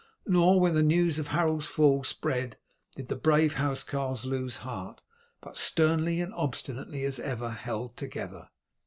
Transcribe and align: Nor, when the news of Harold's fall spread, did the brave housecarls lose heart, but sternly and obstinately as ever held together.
Nor, 0.25 0.59
when 0.59 0.73
the 0.73 0.81
news 0.81 1.19
of 1.19 1.27
Harold's 1.27 1.67
fall 1.67 2.03
spread, 2.03 2.57
did 2.95 3.05
the 3.05 3.15
brave 3.15 3.53
housecarls 3.57 4.25
lose 4.25 4.57
heart, 4.65 5.03
but 5.41 5.59
sternly 5.59 6.19
and 6.21 6.33
obstinately 6.33 7.03
as 7.05 7.19
ever 7.19 7.51
held 7.51 7.95
together. 7.97 8.49